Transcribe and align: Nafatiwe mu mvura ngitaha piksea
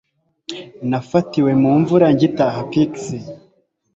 Nafatiwe 0.89 1.51
mu 1.61 1.71
mvura 1.79 2.07
ngitaha 2.13 2.59
piksea 2.71 3.25